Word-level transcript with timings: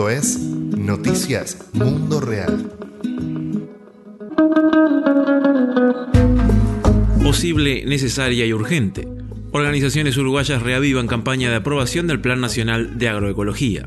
Esto 0.00 0.08
es 0.08 0.38
Noticias 0.38 1.58
Mundo 1.74 2.22
Real. 2.22 2.72
Posible, 7.22 7.84
necesaria 7.84 8.46
y 8.46 8.54
urgente. 8.54 9.06
Organizaciones 9.52 10.16
uruguayas 10.16 10.62
reavivan 10.62 11.06
campaña 11.06 11.50
de 11.50 11.56
aprobación 11.56 12.06
del 12.06 12.18
Plan 12.18 12.40
Nacional 12.40 12.96
de 12.98 13.10
Agroecología. 13.10 13.86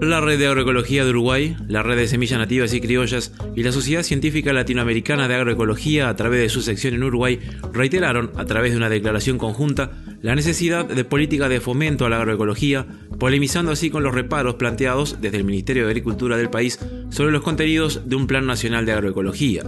La 0.00 0.20
Red 0.20 0.38
de 0.38 0.46
Agroecología 0.46 1.04
de 1.04 1.10
Uruguay, 1.10 1.56
la 1.68 1.82
Red 1.82 1.96
de 1.96 2.06
Semillas 2.06 2.38
Nativas 2.38 2.74
y 2.74 2.82
Criollas 2.82 3.32
y 3.54 3.62
la 3.62 3.72
Sociedad 3.72 4.02
Científica 4.02 4.52
Latinoamericana 4.52 5.26
de 5.26 5.34
Agroecología, 5.34 6.10
a 6.10 6.16
través 6.16 6.40
de 6.40 6.48
su 6.50 6.60
sección 6.60 6.92
en 6.94 7.02
Uruguay, 7.02 7.40
reiteraron, 7.72 8.30
a 8.36 8.44
través 8.44 8.72
de 8.72 8.76
una 8.76 8.90
declaración 8.90 9.38
conjunta, 9.38 9.92
la 10.20 10.34
necesidad 10.34 10.84
de 10.84 11.04
política 11.04 11.48
de 11.48 11.60
fomento 11.60 12.04
a 12.04 12.10
la 12.10 12.18
agroecología, 12.18 12.86
polemizando 13.18 13.72
así 13.72 13.88
con 13.88 14.02
los 14.02 14.14
reparos 14.14 14.56
planteados 14.56 15.20
desde 15.22 15.38
el 15.38 15.44
Ministerio 15.44 15.84
de 15.84 15.90
Agricultura 15.90 16.36
del 16.36 16.50
país 16.50 16.78
sobre 17.08 17.32
los 17.32 17.42
contenidos 17.42 18.02
de 18.06 18.16
un 18.16 18.26
Plan 18.26 18.46
Nacional 18.46 18.84
de 18.84 18.92
Agroecología. 18.92 19.64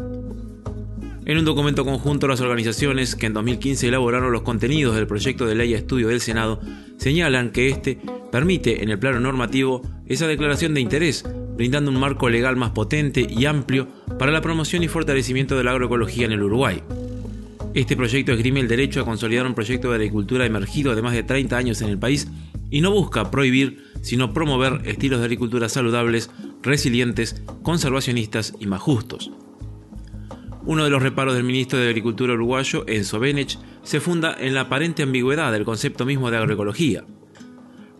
En 1.28 1.36
un 1.36 1.44
documento 1.44 1.84
conjunto, 1.84 2.26
las 2.26 2.40
organizaciones 2.40 3.14
que 3.14 3.26
en 3.26 3.34
2015 3.34 3.86
elaboraron 3.86 4.32
los 4.32 4.40
contenidos 4.40 4.94
del 4.94 5.06
proyecto 5.06 5.44
de 5.44 5.54
ley 5.54 5.74
a 5.74 5.76
estudio 5.76 6.08
del 6.08 6.22
Senado 6.22 6.58
señalan 6.96 7.50
que 7.50 7.68
este 7.68 7.98
permite 8.32 8.82
en 8.82 8.88
el 8.88 8.98
plano 8.98 9.20
normativo 9.20 9.82
esa 10.06 10.26
declaración 10.26 10.72
de 10.72 10.80
interés, 10.80 11.26
brindando 11.54 11.90
un 11.90 12.00
marco 12.00 12.30
legal 12.30 12.56
más 12.56 12.70
potente 12.70 13.26
y 13.28 13.44
amplio 13.44 13.88
para 14.18 14.32
la 14.32 14.40
promoción 14.40 14.82
y 14.82 14.88
fortalecimiento 14.88 15.54
de 15.54 15.64
la 15.64 15.72
agroecología 15.72 16.24
en 16.24 16.32
el 16.32 16.42
Uruguay. 16.42 16.82
Este 17.74 17.94
proyecto 17.94 18.32
esgrime 18.32 18.60
el 18.60 18.68
derecho 18.68 19.02
a 19.02 19.04
consolidar 19.04 19.46
un 19.46 19.54
proyecto 19.54 19.90
de 19.90 19.96
agricultura 19.96 20.46
emergido 20.46 20.94
de 20.94 21.02
más 21.02 21.12
de 21.12 21.24
30 21.24 21.58
años 21.58 21.82
en 21.82 21.90
el 21.90 21.98
país 21.98 22.26
y 22.70 22.80
no 22.80 22.90
busca 22.90 23.30
prohibir, 23.30 23.84
sino 24.00 24.32
promover 24.32 24.80
estilos 24.86 25.18
de 25.18 25.26
agricultura 25.26 25.68
saludables, 25.68 26.30
resilientes, 26.62 27.42
conservacionistas 27.62 28.54
y 28.58 28.64
más 28.64 28.80
justos. 28.80 29.30
Uno 30.68 30.84
de 30.84 30.90
los 30.90 31.02
reparos 31.02 31.34
del 31.34 31.44
ministro 31.44 31.78
de 31.78 31.88
Agricultura 31.88 32.34
uruguayo, 32.34 32.84
Enzo 32.86 33.18
Benech, 33.18 33.56
se 33.82 34.00
funda 34.00 34.36
en 34.38 34.52
la 34.52 34.60
aparente 34.60 35.02
ambigüedad 35.02 35.50
del 35.50 35.64
concepto 35.64 36.04
mismo 36.04 36.30
de 36.30 36.36
agroecología. 36.36 37.06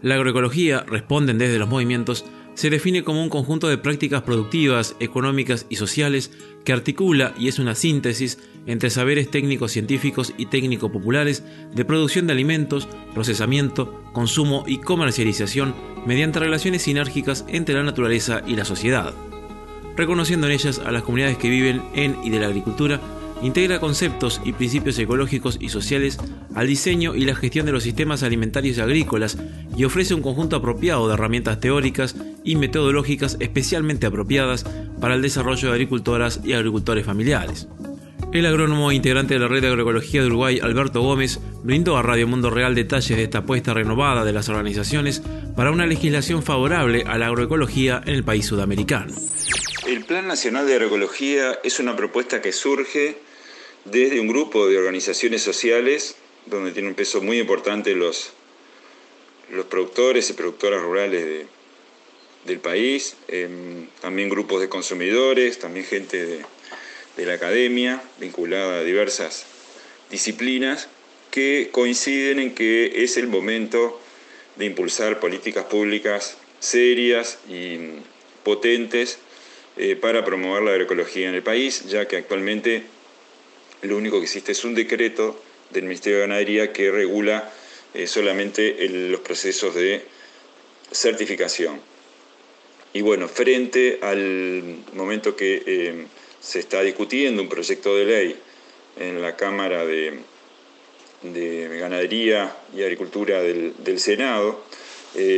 La 0.03 0.17
agroecología, 0.17 0.85
responden 0.87 1.39
desde 1.39 1.59
los 1.59 1.71
movimientos, 1.71 2.27
se 2.53 2.69
define 2.69 3.05
como 3.05 3.23
un 3.23 3.31
conjunto 3.31 3.69
de 3.69 3.79
prácticas 3.79 4.21
productivas, 4.21 4.97
económicas 5.01 5.65
y 5.71 5.77
sociales 5.77 6.31
que 6.67 6.75
articula 6.75 7.33
y 7.39 7.49
es 7.49 7.59
una 7.59 7.75
síntesis 7.75 8.39
entre 8.67 8.91
saberes 8.91 9.31
técnicos 9.31 9.73
científicos 9.73 10.35
y 10.37 10.45
técnico 10.45 10.93
populares 10.93 11.45
de 11.75 11.87
producción 11.87 12.27
de 12.27 12.35
alimentos, 12.35 12.87
procesamiento, 13.15 14.05
consumo 14.13 14.65
y 14.67 14.77
comercialización 14.77 15.75
mediante 16.05 16.39
relaciones 16.39 16.83
sinérgicas 16.83 17.47
entre 17.49 17.77
la 17.77 17.83
naturaleza 17.83 18.43
y 18.47 18.57
la 18.57 18.67
sociedad 18.67 19.15
reconociendo 19.99 20.47
en 20.47 20.53
ellas 20.53 20.79
a 20.79 20.93
las 20.93 21.03
comunidades 21.03 21.37
que 21.37 21.51
viven 21.51 21.83
en 21.93 22.17
y 22.25 22.31
de 22.31 22.39
la 22.39 22.47
agricultura, 22.47 23.01
integra 23.43 23.81
conceptos 23.81 24.41
y 24.45 24.53
principios 24.53 24.99
ecológicos 24.99 25.59
y 25.61 25.69
sociales 25.69 26.19
al 26.55 26.69
diseño 26.69 27.17
y 27.17 27.25
la 27.25 27.35
gestión 27.35 27.67
de 27.67 27.73
los 27.73 27.83
sistemas 27.83 28.23
alimentarios 28.23 28.79
y 28.79 28.81
agrícolas 28.81 29.37
y 29.77 29.85
ofrece 29.85 30.15
un 30.15 30.23
conjunto 30.23 30.57
apropiado 30.57 31.09
de 31.09 31.15
herramientas 31.15 31.59
teóricas 31.59 32.17
y 32.45 32.55
metodológicas 32.55 33.37
especialmente 33.41 34.07
apropiadas 34.07 34.65
para 35.01 35.15
el 35.15 35.23
desarrollo 35.23 35.69
de 35.69 35.75
agricultoras 35.75 36.41
y 36.45 36.53
agricultores 36.53 37.05
familiares. 37.05 37.69
El 38.33 38.47
agrónomo 38.47 38.93
integrante 38.93 39.35
de 39.35 39.41
la 39.41 39.49
Red 39.49 39.63
de 39.63 39.69
Agroecología 39.69 40.21
de 40.21 40.27
Uruguay, 40.29 40.61
Alberto 40.63 41.01
Gómez, 41.01 41.41
brindó 41.65 41.97
a 41.97 42.03
Radio 42.03 42.29
Mundo 42.29 42.51
Real 42.51 42.75
detalles 42.75 43.17
de 43.17 43.25
esta 43.25 43.39
apuesta 43.39 43.75
renovada 43.75 44.25
de 44.25 44.33
las 44.33 44.49
organizaciones 44.49 45.23
para 45.57 45.73
una 45.73 45.87
legislación 45.87 46.43
favorable 46.43 47.05
a 47.07 47.19
la 47.19 47.27
agroecología 47.27 48.01
en 48.05 48.15
el 48.15 48.25
país 48.25 48.47
sudamericano. 48.47 49.13
El 49.89 50.05
Plan 50.05 50.29
Nacional 50.29 50.67
de 50.67 50.75
Agroecología 50.75 51.61
es 51.65 51.79
una 51.79 51.97
propuesta 51.97 52.43
que 52.43 52.53
surge 52.53 53.17
desde 53.87 54.21
un 54.21 54.29
grupo 54.29 54.69
de 54.69 54.77
organizaciones 54.77 55.41
sociales 55.41 56.17
donde 56.45 56.73
tiene 56.73 56.89
un 56.89 56.95
peso 56.95 57.23
muy 57.23 57.39
importante 57.39 57.95
los, 57.95 58.33
los 59.51 59.65
productores 59.65 60.29
y 60.29 60.35
productoras 60.35 60.83
rurales 60.83 61.47
del 62.45 62.59
país, 62.59 63.17
em, 63.29 63.87
también 64.03 64.29
grupos 64.29 64.61
de 64.61 64.69
consumidores, 64.69 65.59
también 65.59 65.87
gente 65.87 66.27
de, 66.27 66.45
de 67.17 67.25
la 67.25 67.33
academia 67.33 68.03
vinculada 68.21 68.81
a 68.81 68.85
diversas 68.85 69.47
disciplinas 70.11 70.89
que 71.31 71.71
coinciden 71.73 72.41
en 72.41 72.55
que 72.55 73.05
es 73.05 73.17
el 73.17 73.27
momento 73.27 73.99
de 74.57 74.67
impulsar 74.67 75.19
políticas 75.19 75.65
públicas 75.65 76.37
serias 76.61 77.39
y 77.49 77.79
potentes 78.45 79.21
eh, 79.81 79.95
para 79.95 80.25
promover 80.25 80.65
la 80.65 80.73
agroecología 80.73 81.29
en 81.29 81.37
el 81.37 81.45
país, 81.45 81.85
ya 81.87 82.09
que 82.09 82.17
actualmente 82.17 82.83
lo 83.83 83.97
único 83.97 84.19
que 84.19 84.25
existe 84.25 84.51
es 84.51 84.65
un 84.65 84.75
decreto 84.75 85.41
del 85.71 85.85
Ministerio 85.85 86.19
de 86.19 86.27
Ganadería 86.27 86.73
que 86.73 86.91
regula 86.91 87.49
eh, 87.95 88.09
solamente 88.09 88.77
los 88.89 89.21
procesos 89.21 89.77
de 89.77 90.03
certificación. 90.91 91.81
Y 92.93 93.03
bueno, 93.03 93.29
frente 93.29 94.01
al 94.03 94.79
momento 94.95 95.37
que 95.37 95.63
eh, 95.65 96.07
se 96.41 96.59
está 96.59 96.83
discutiendo 96.83 97.41
un 97.41 97.49
proyecto 97.49 97.97
de 97.97 98.05
ley 98.05 98.37
en 98.99 99.23
la 99.23 99.37
Cámara 99.37 99.87
de, 99.87 100.19
Ganadería 101.23 102.57
y 102.77 102.83
Agricultura 102.83 103.43
del, 103.43 104.01
Senado, 104.01 104.65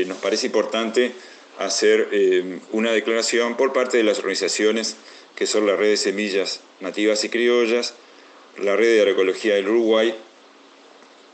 nos 0.07 0.19
parece 0.19 0.47
importante 0.47 1.13
hacer 1.61 2.09
eh, 2.11 2.59
una 2.73 2.91
declaración 2.91 3.59
por 3.59 3.75
parte 3.75 3.99
de 3.99 4.03
las 4.03 4.19
organizaciones 4.19 4.97
que 5.37 5.47
son 5.47 5.67
la 5.67 5.77
Red 5.77 5.91
de 5.91 5.97
Semillas 5.99 6.61
Nativas 6.81 7.23
y 7.25 7.29
Criollas, 7.29 7.95
la 8.57 8.77
Red 8.77 8.95
de 8.95 9.01
Agroecología 9.01 9.55
del 9.57 9.69
Uruguay 9.69 10.15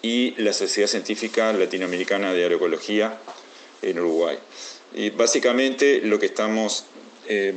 y 0.03 0.35
la 0.39 0.53
Sociedad 0.53 0.89
Científica 0.89 1.53
Latinoamericana 1.53 2.35
de 2.35 2.43
Agroecología 2.43 3.21
en 3.83 4.01
Uruguay. 4.01 4.37
Y 4.95 5.11
básicamente 5.11 6.01
lo 6.03 6.19
que 6.19 6.27
estamos 6.27 6.87
eh, 7.29 7.55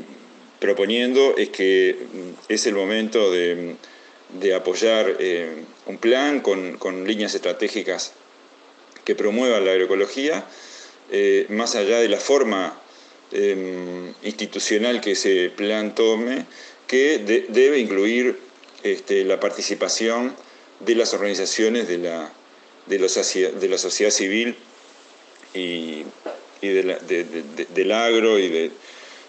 proponiendo 0.60 1.36
es 1.38 1.50
que 1.50 1.98
mm, 2.14 2.52
es 2.54 2.68
el 2.68 2.76
momento 2.76 3.32
de, 3.32 3.78
apoyar 4.56 5.16
eh, 5.20 5.64
un 5.88 5.98
plan 5.98 6.42
con, 6.42 6.78
con 6.78 7.08
líneas 7.08 7.34
estratégicas 7.34 8.14
que 9.06 9.16
promuevan 9.16 9.66
la 9.66 9.72
agroecología 9.72 10.46
eh, 11.12 11.46
más 11.50 11.76
allá 11.76 12.00
de 12.00 12.10
la 12.10 12.18
forma 12.18 12.80
em, 13.32 14.14
institucional 14.24 15.02
que 15.02 15.12
ese 15.12 15.50
plan 15.50 15.96
tome, 15.96 16.46
que 16.88 17.20
debe 17.50 17.80
incluir 17.80 18.40
este, 18.84 19.24
la 19.24 19.40
participación 19.40 20.36
de 20.80 20.96
las 20.96 21.14
organizaciones 21.14 21.88
de 21.88 21.98
la, 21.98 22.34
de 22.88 23.00
la, 23.00 23.78
sociedad 23.78 24.12
civil 24.12 24.56
y, 25.54 26.04
del 26.62 27.92
agro 27.92 28.40
y 28.40 28.48
de, 28.50 28.72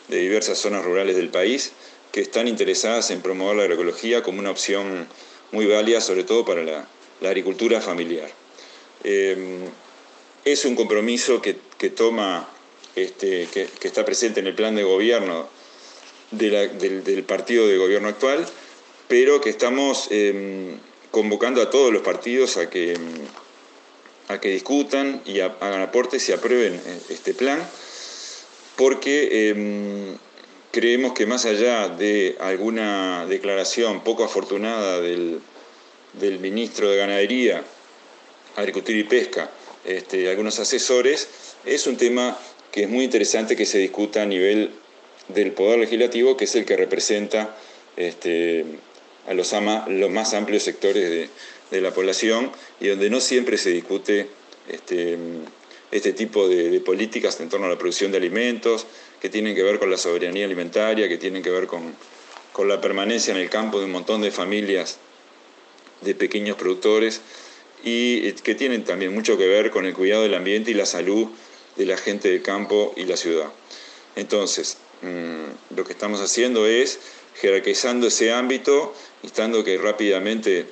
diversas 0.08 0.58
zonas 0.58 0.84
rurales 0.84 1.16
del 1.16 1.28
país 1.28 1.72
que 2.12 2.20
están 2.20 2.48
interesadas 2.48 3.10
en 3.10 3.20
promover 3.22 3.56
la 3.56 3.62
agroecología 3.64 4.22
como 4.22 4.40
una 4.40 4.50
opción 4.50 5.06
muy 5.52 5.66
válida, 5.66 6.00
sobre 6.00 6.24
todo 6.24 6.44
para 6.44 6.62
la, 6.62 6.88
agricultura 7.22 7.80
familiar. 7.82 8.30
Em, 9.04 9.60
es 10.44 10.64
un 10.64 10.74
compromiso 10.74 11.42
que, 11.42 11.56
toma, 11.88 12.46
este, 12.94 13.46
que, 13.46 13.68
está 13.82 14.04
presente 14.04 14.40
en 14.40 14.46
el 14.46 14.54
plan 14.54 14.74
de 14.74 14.82
gobierno 14.82 15.48
del, 16.30 17.24
partido 17.26 17.66
de 17.66 17.78
gobierno 17.78 18.08
actual, 18.08 18.46
pero 19.08 19.40
que 19.40 19.48
estamos 19.48 20.08
em, 20.10 20.78
convocando 21.10 21.62
a 21.62 21.70
todos 21.70 21.90
los 21.90 22.02
partidos 22.02 22.58
a 22.58 22.68
que, 22.68 22.98
a 24.28 24.38
que 24.38 24.50
discutan 24.50 25.22
y 25.24 25.40
hagan 25.40 25.80
aportes 25.80 26.28
y 26.28 26.32
aprueben 26.32 26.74
eh, 26.74 27.00
este 27.08 27.32
plan, 27.32 27.66
porque 28.76 29.48
em, 29.48 30.18
creemos 30.70 31.14
que 31.14 31.24
más 31.24 31.46
allá 31.46 31.88
de 31.88 32.36
alguna 32.40 33.24
declaración 33.26 34.04
poco 34.04 34.24
afortunada 34.24 35.00
del, 35.00 35.40
del 36.12 36.38
ministro 36.38 36.90
de 36.90 36.96
Ganadería, 36.96 37.64
Agricultura 38.56 38.98
y 38.98 39.04
Pesca, 39.04 39.50
este, 39.84 40.28
algunos 40.28 40.58
asesores, 40.58 41.28
es 41.64 41.86
un 41.86 41.96
tema 41.96 42.38
que 42.72 42.84
es 42.84 42.88
muy 42.88 43.04
interesante 43.04 43.56
que 43.56 43.66
se 43.66 43.78
discuta 43.78 44.22
a 44.22 44.26
nivel 44.26 44.70
del 45.28 45.52
Poder 45.52 45.78
Legislativo, 45.80 46.36
que 46.36 46.44
es 46.44 46.54
el 46.54 46.64
que 46.64 46.76
representa 46.76 47.56
este, 47.96 48.64
a 49.26 49.34
los, 49.34 49.52
los, 49.88 50.10
más 50.10 50.34
amplios 50.34 50.62
sectores 50.62 51.28
de, 51.70 51.80
la 51.80 51.92
población 51.94 52.50
y 52.80 52.88
donde 52.88 53.10
no 53.10 53.20
siempre 53.20 53.56
se 53.56 53.70
discute 53.70 54.26
este, 54.68 55.16
este 55.92 56.12
tipo 56.12 56.48
de, 56.48 56.80
políticas 56.80 57.38
en 57.40 57.48
torno 57.48 57.66
a 57.66 57.70
la 57.70 57.78
producción 57.78 58.10
de 58.10 58.18
alimentos, 58.18 58.86
que 59.20 59.28
tienen 59.28 59.54
que 59.54 59.62
ver 59.62 59.78
con 59.78 59.88
la 59.88 59.96
soberanía 59.96 60.46
alimentaria, 60.46 61.08
que 61.08 61.18
tienen 61.18 61.42
que 61.42 61.50
ver 61.50 61.66
con, 61.68 61.94
con 62.52 62.66
la 62.66 62.80
permanencia 62.80 63.32
en 63.32 63.38
el 63.38 63.50
campo 63.50 63.78
de 63.78 63.84
un 63.84 63.92
montón 63.92 64.20
de 64.20 64.32
familias 64.32 64.98
de 66.00 66.14
pequeños 66.14 66.56
productores 66.56 67.20
y 67.84 68.32
que 68.32 68.54
tienen 68.54 68.84
también 68.84 69.14
mucho 69.14 69.38
que 69.38 69.46
ver 69.46 69.70
con 69.70 69.86
el 69.86 69.94
cuidado 69.94 70.22
del 70.22 70.34
ambiente 70.34 70.70
y 70.70 70.74
la 70.74 70.86
salud 70.86 71.28
de 71.76 71.86
la 71.86 71.96
gente 71.96 72.30
del 72.30 72.42
campo 72.42 72.92
y 72.96 73.04
la 73.04 73.16
ciudad. 73.16 73.50
Entonces, 74.16 74.78
mm, 75.02 75.76
lo 75.76 75.84
que 75.84 75.92
estamos 75.92 76.20
haciendo 76.20 76.66
es 76.66 77.00
jerarquizando 77.40 78.06
ese 78.08 78.32
ámbito, 78.32 78.94
instando 79.22 79.64
que 79.64 79.78
rápidamente, 79.78 80.66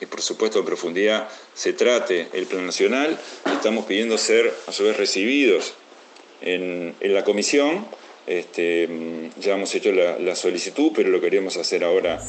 y 0.00 0.06
por 0.06 0.20
supuesto 0.20 0.60
en 0.60 0.64
profundidad, 0.64 1.28
se 1.54 1.72
trate 1.72 2.28
el 2.32 2.46
plan 2.46 2.66
nacional. 2.66 3.18
Estamos 3.52 3.86
pidiendo 3.86 4.18
ser 4.18 4.52
a 4.66 4.72
su 4.72 4.84
vez 4.84 4.96
recibidos 4.96 5.74
en, 6.40 6.94
la 7.00 7.24
comisión. 7.24 7.86
Este, 8.26 8.86
mm, 8.86 9.40
ya 9.40 9.54
hemos 9.54 9.74
hecho 9.74 9.92
la, 9.92 10.18
la 10.18 10.36
solicitud, 10.36 10.92
pero 10.94 11.08
lo 11.10 11.20
queremos 11.20 11.56
hacer 11.56 11.84
ahora. 11.84 12.20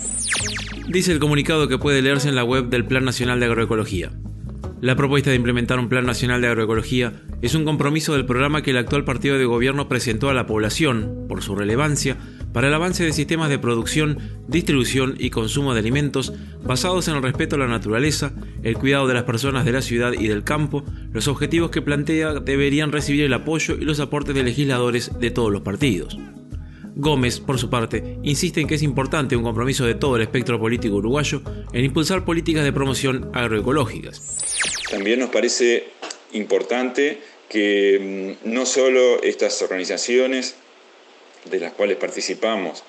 Dice 0.87 1.11
el 1.11 1.19
comunicado 1.19 1.67
que 1.67 1.77
puede 1.77 2.01
leerse 2.01 2.27
en 2.29 2.35
la 2.35 2.43
web 2.43 2.65
del 2.65 2.85
Plan 2.85 3.05
Nacional 3.05 3.39
de 3.39 3.45
Agroecología. 3.45 4.11
La 4.81 4.95
propuesta 4.95 5.29
de 5.29 5.37
implementar 5.37 5.79
un 5.79 5.89
Plan 5.89 6.05
Nacional 6.05 6.41
de 6.41 6.47
Agroecología 6.47 7.23
es 7.43 7.55
un 7.55 7.65
compromiso 7.65 8.13
del 8.13 8.25
programa 8.25 8.63
que 8.63 8.71
el 8.71 8.77
actual 8.77 9.03
partido 9.03 9.37
de 9.37 9.43
gobierno 9.43 9.89
presentó 9.89 10.29
a 10.29 10.33
la 10.33 10.47
población, 10.47 11.25
por 11.27 11.43
su 11.43 11.57
relevancia, 11.57 12.15
para 12.53 12.69
el 12.69 12.73
avance 12.73 13.03
de 13.03 13.11
sistemas 13.11 13.49
de 13.49 13.59
producción, 13.59 14.17
distribución 14.47 15.15
y 15.19 15.29
consumo 15.29 15.73
de 15.73 15.81
alimentos 15.81 16.31
basados 16.63 17.09
en 17.09 17.17
el 17.17 17.21
respeto 17.21 17.57
a 17.57 17.59
la 17.59 17.67
naturaleza, 17.67 18.31
el 18.63 18.77
cuidado 18.77 19.07
de 19.07 19.15
las 19.15 19.23
personas 19.23 19.65
de 19.65 19.73
la 19.73 19.81
ciudad 19.81 20.13
y 20.13 20.29
del 20.29 20.45
campo, 20.45 20.85
los 21.11 21.27
objetivos 21.27 21.69
que 21.69 21.81
plantea 21.81 22.35
deberían 22.35 22.93
recibir 22.93 23.25
el 23.25 23.33
apoyo 23.33 23.75
y 23.75 23.83
los 23.83 23.99
aportes 23.99 24.33
de 24.33 24.43
legisladores 24.43 25.11
de 25.19 25.29
todos 25.29 25.51
los 25.51 25.63
partidos. 25.63 26.17
Gómez, 26.95 27.41
por 27.41 27.59
su 27.59 27.69
parte, 27.69 28.19
insiste 28.23 28.61
en 28.61 28.67
que 28.67 28.75
es 28.75 28.83
importante 28.83 29.35
un 29.35 29.43
compromiso 29.43 29.85
de 29.85 29.95
todo 29.95 30.15
el 30.15 30.21
espectro 30.21 30.61
político 30.61 30.95
uruguayo 30.95 31.41
en 31.73 31.83
impulsar 31.83 32.23
políticas 32.23 32.63
de 32.63 32.71
promoción 32.71 33.31
agroecológicas. 33.33 34.21
También 34.89 35.19
nos 35.19 35.29
parece 35.29 35.91
importante 36.33 37.32
que 37.49 38.37
mm, 38.43 38.53
no 38.53 38.65
solo 38.65 39.21
estas 39.23 39.61
organizaciones 39.61 40.55
de 41.45 41.59
las 41.59 41.73
cuales 41.73 41.97
participamos 41.97 42.83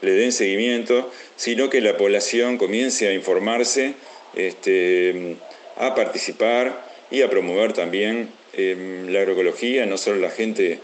le 0.00 0.12
den 0.12 0.32
seguimiento, 0.32 1.10
sino 1.36 1.70
que 1.70 1.80
la 1.80 1.96
población 1.96 2.56
comience 2.56 3.08
a 3.08 3.12
informarse, 3.12 3.94
este, 4.34 5.36
a 5.76 5.94
participar 5.94 6.86
y 7.10 7.22
a 7.22 7.30
promover 7.30 7.72
también 7.72 8.30
em, 8.52 9.08
la 9.08 9.20
agroecología, 9.20 9.86
no 9.86 9.98
solo 9.98 10.18
la 10.18 10.30
gente 10.30 10.80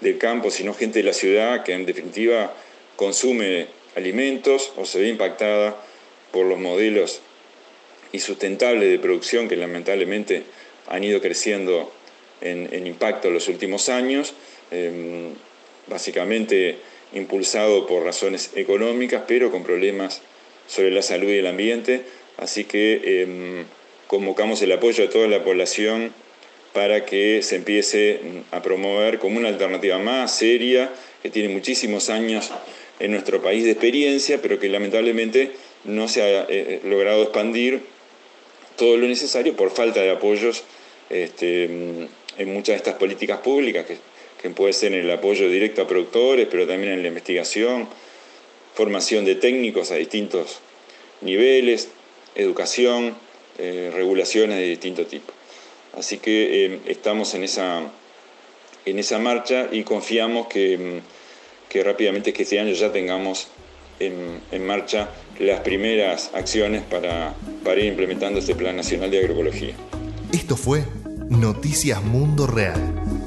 del 0.00 0.18
campo, 0.18 0.50
sino 0.50 0.74
gente 0.74 1.00
de 1.00 1.04
la 1.04 1.12
ciudad 1.12 1.64
que 1.64 1.72
en 1.72 1.86
definitiva 1.86 2.54
consume 2.96 3.66
alimentos 3.96 4.72
o 4.76 4.84
se 4.84 5.00
ve 5.00 5.08
impactada 5.08 5.76
por 6.30 6.46
los 6.46 6.58
modelos 6.58 7.20
insustentables 8.12 8.90
de 8.90 8.98
producción 8.98 9.48
que 9.48 9.56
lamentablemente 9.56 10.44
han 10.88 11.04
ido 11.04 11.20
creciendo 11.20 11.92
en, 12.42 12.86
impacto 12.86 13.28
en 13.28 13.34
los 13.34 13.48
últimos 13.48 13.88
años, 13.88 14.34
em, 14.70 15.34
básicamente 15.86 16.76
impulsado 17.12 17.86
por 17.86 18.04
razones 18.04 18.50
económicas, 18.54 19.22
pero 19.26 19.50
con 19.50 19.62
problemas 19.62 20.22
sobre 20.66 20.90
la 20.90 21.02
salud 21.02 21.28
y 21.28 21.38
el 21.38 21.46
ambiente. 21.46 22.02
Así 22.36 22.64
que 22.64 23.22
em, 23.22 23.64
convocamos 24.06 24.60
el 24.62 24.72
apoyo 24.72 25.04
de 25.04 25.08
toda 25.08 25.28
la 25.28 25.44
población 25.44 26.12
para 26.72 27.04
que 27.04 27.42
se 27.42 27.56
empiece 27.56 28.20
a 28.50 28.62
promover 28.62 29.18
como 29.18 29.38
una 29.38 29.48
alternativa 29.48 29.98
más 29.98 30.34
seria, 30.34 30.90
que 31.22 31.30
tiene 31.30 31.50
muchísimos 31.50 32.08
años 32.08 32.50
en 32.98 33.10
nuestro 33.10 33.42
país 33.42 33.64
de 33.64 33.72
experiencia, 33.72 34.40
pero 34.40 34.58
que 34.58 34.68
lamentablemente 34.68 35.52
no 35.84 36.08
se 36.08 36.22
ha 36.22 36.46
eh, 36.48 36.80
logrado 36.84 37.24
expandir 37.24 37.82
todo 38.76 38.96
lo 38.96 39.06
necesario 39.06 39.54
por 39.54 39.70
falta 39.70 40.00
de 40.00 40.10
apoyos 40.10 40.64
este, 41.10 42.08
en 42.38 42.52
muchas 42.52 42.74
de 42.74 42.76
estas 42.76 42.94
políticas 42.94 43.38
públicas, 43.38 43.86
que, 43.86 44.50
puede 44.50 44.72
ser 44.72 44.92
en 44.92 45.04
el 45.04 45.10
apoyo 45.10 45.48
directo 45.48 45.82
a 45.82 45.86
productores, 45.86 46.48
pero 46.50 46.66
también 46.66 46.94
en 46.94 47.02
la 47.02 47.08
investigación, 47.08 47.88
formación 48.74 49.24
de 49.24 49.36
técnicos 49.36 49.92
a 49.92 49.94
distintos 49.94 50.58
niveles, 51.20 51.90
educación, 52.34 53.16
eh, 53.58 53.92
regulaciones 53.94 54.56
de 54.56 54.64
distinto 54.64 55.06
tipo. 55.06 55.32
Así 55.96 56.18
que 56.18 56.66
eh, 56.66 56.80
estamos 56.86 57.34
en 57.34 57.44
esa, 57.44 57.82
en 58.84 58.98
esa 58.98 59.20
marcha 59.20 59.68
y 59.70 59.84
confiamos 59.84 60.48
que, 60.48 60.76
mm, 60.76 61.68
que 61.68 61.84
rápidamente 61.84 62.32
que 62.32 62.42
este 62.42 62.58
año 62.58 62.72
ya 62.72 62.90
tengamos 62.90 63.48
en, 64.00 64.40
en, 64.50 64.66
marcha 64.66 65.10
las 65.38 65.60
primeras 65.60 66.30
acciones 66.34 66.82
para, 66.82 67.34
para 67.62 67.80
ir 67.80 67.86
implementando 67.86 68.40
este 68.40 68.56
Plan 68.56 68.74
Nacional 68.74 69.10
de 69.10 69.18
Agroecología. 69.18 69.74
Esto 70.32 70.56
fue 70.56 70.82
Noticias 71.38 72.02
Mundo 72.04 72.46
Real. 72.46 73.21